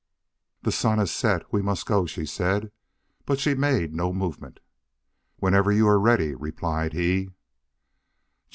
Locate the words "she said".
2.07-2.71